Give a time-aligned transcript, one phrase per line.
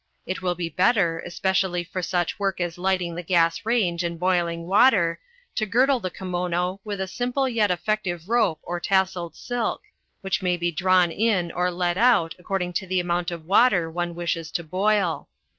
[0.25, 4.65] It will be better, especially for such work as lighting the gas range and boiling
[4.65, 5.19] water,
[5.53, 9.83] to girdle the kimono with a simple yet effective rope or tasselled silk,
[10.21, 14.15] which may be drawn in or let out according to the amount of water one
[14.15, 15.29] wishes to boil.